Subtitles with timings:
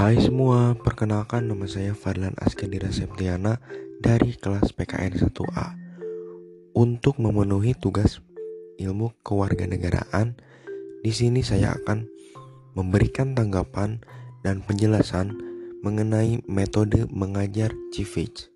[0.00, 3.60] Hai semua, perkenalkan nama saya Fadlan Askandira Septiana
[4.00, 5.76] dari kelas PKN 1A.
[6.72, 8.24] Untuk memenuhi tugas
[8.80, 10.40] ilmu kewarganegaraan,
[11.04, 12.08] di sini saya akan
[12.72, 14.00] memberikan tanggapan
[14.40, 15.36] dan penjelasan
[15.84, 18.48] mengenai metode mengajar Civage.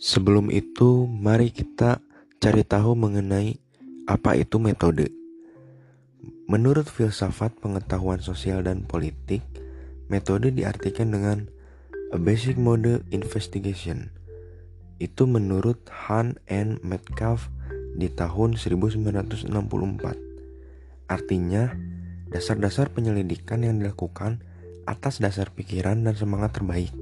[0.00, 2.00] Sebelum itu, mari kita
[2.40, 3.60] cari tahu mengenai
[4.08, 5.25] apa itu metode.
[6.46, 9.42] Menurut filsafat pengetahuan sosial dan politik,
[10.06, 11.50] metode diartikan dengan
[12.14, 14.14] a basic mode investigation.
[15.02, 17.50] Itu menurut Han and Metcalf
[17.98, 19.50] di tahun 1964.
[21.10, 21.74] Artinya,
[22.30, 24.46] dasar-dasar penyelidikan yang dilakukan
[24.86, 26.94] atas dasar pikiran dan semangat terbaik.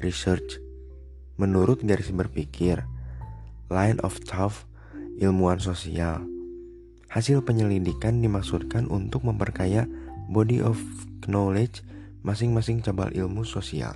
[0.00, 0.64] Research
[1.36, 2.88] menurut garis berpikir,
[3.68, 4.64] line of thought
[5.20, 6.24] ilmuwan sosial
[7.12, 9.84] Hasil penyelidikan dimaksudkan untuk memperkaya
[10.32, 10.80] body of
[11.28, 11.84] knowledge
[12.24, 13.92] masing-masing cabang ilmu sosial.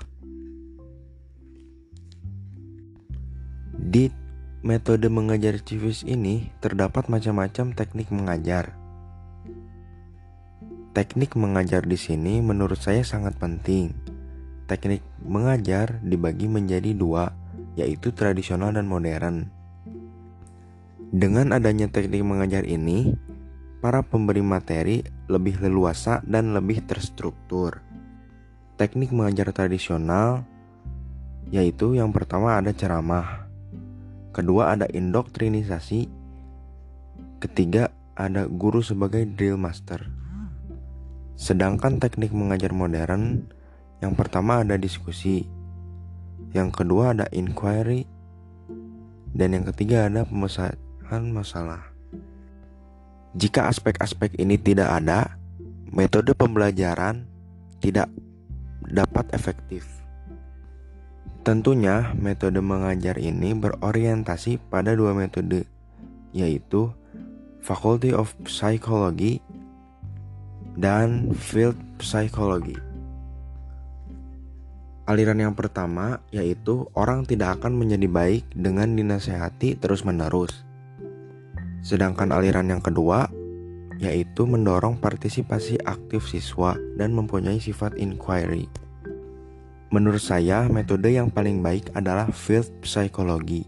[3.73, 4.13] Di
[4.61, 8.77] metode mengajar civis ini terdapat macam-macam teknik mengajar.
[10.93, 13.97] Teknik mengajar di sini menurut saya sangat penting.
[14.69, 17.33] Teknik mengajar dibagi menjadi dua,
[17.81, 19.56] yaitu tradisional dan modern.
[21.15, 23.15] Dengan adanya teknik mengajar ini,
[23.79, 27.79] para pemberi materi lebih leluasa dan lebih terstruktur.
[28.75, 30.43] Teknik mengajar tradisional
[31.55, 33.47] yaitu yang pertama ada ceramah,
[34.35, 36.11] kedua ada indoktrinisasi,
[37.39, 40.11] ketiga ada guru sebagai drill master.
[41.39, 43.47] Sedangkan teknik mengajar modern
[44.03, 45.47] yang pertama ada diskusi,
[46.51, 48.11] yang kedua ada inquiry,
[49.31, 51.87] dan yang ketiga ada pemesan masalah.
[53.37, 55.37] Jika aspek-aspek ini tidak ada,
[55.93, 57.29] metode pembelajaran
[57.79, 58.11] tidak
[58.87, 59.85] dapat efektif.
[61.47, 65.63] Tentunya, metode mengajar ini berorientasi pada dua metode,
[66.35, 66.91] yaitu
[67.63, 69.39] Faculty of Psychology
[70.75, 72.75] dan Field Psychology.
[75.07, 80.67] Aliran yang pertama yaitu orang tidak akan menjadi baik dengan dinasehati terus-menerus.
[81.87, 83.31] Sedangkan aliran yang kedua
[84.03, 88.67] yaitu mendorong partisipasi aktif siswa dan mempunyai sifat inquiry.
[89.95, 93.65] Menurut saya, metode yang paling baik adalah field psychology.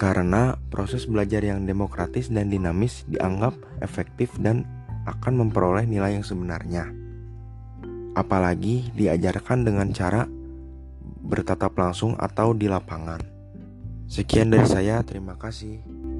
[0.00, 4.66] Karena proses belajar yang demokratis dan dinamis dianggap efektif dan
[5.06, 6.90] akan memperoleh nilai yang sebenarnya.
[8.18, 10.26] Apalagi diajarkan dengan cara
[11.22, 13.22] bertatap langsung atau di lapangan.
[14.10, 16.11] Sekian dari saya, terima kasih.